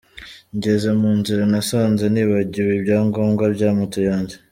Ngeze 0.55 0.89
mu 1.01 1.11
nzira 1.19 1.43
nasanze 1.51 2.05
nibagiwe 2.09 2.71
ibyangombwa 2.79 3.43
bya 3.55 3.69
moto 3.77 3.99
yanjye. 4.09 4.35